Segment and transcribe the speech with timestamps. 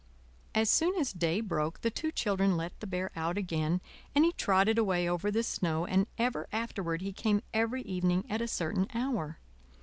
[0.55, 3.81] As soon as day broke the two children let the Bear out again,
[4.15, 8.41] and he trotted away over the snow, and ever afterward he came every evening at
[8.41, 9.37] a certain hour.